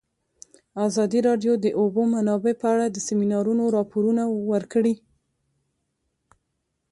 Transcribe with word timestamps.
ازادي 0.87 1.19
راډیو 1.27 1.53
د 1.57 1.61
د 1.65 1.67
اوبو 1.79 2.01
منابع 2.13 2.53
په 2.61 2.67
اړه 2.73 2.85
د 2.89 2.97
سیمینارونو 3.07 3.63
راپورونه 3.77 4.23
ورکړي. 4.51 4.93